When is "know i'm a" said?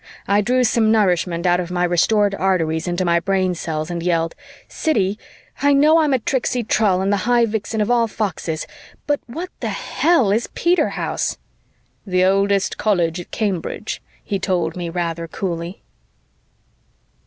5.73-6.17